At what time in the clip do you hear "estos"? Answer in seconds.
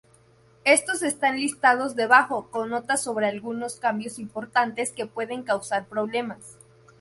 0.65-1.03